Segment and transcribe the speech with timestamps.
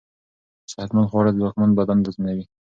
[0.71, 2.45] صحتمند خواړه ځواکمن بدن تضمينوي.